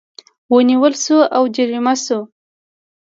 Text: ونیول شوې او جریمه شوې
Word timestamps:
ونیول 0.53 0.93
شوې 1.03 1.23
او 1.35 1.43
جریمه 1.55 1.93
شوې 2.05 2.23